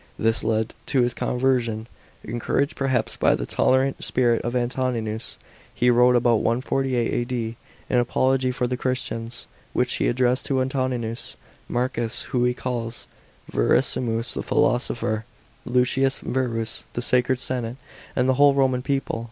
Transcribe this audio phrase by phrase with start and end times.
[0.17, 1.85] This led to his conversion.
[2.23, 5.37] Encouraged, perhaps, by the tolerant spirit of Antoninus,
[5.71, 7.55] he wrote (about 148 A.D.)
[7.87, 11.35] an" Apology for the Christians," which he addressed to Antoninus,
[11.69, 13.05] Marcus— whom he calls"
[13.53, 15.23] Verissimus the philosopher,"—
[15.65, 17.75] Lucius Verus," the sacred senate,
[18.15, 19.19] and the whole Roman people."